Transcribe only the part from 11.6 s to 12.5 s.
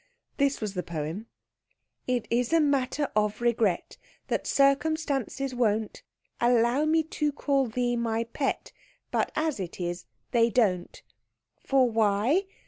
For why?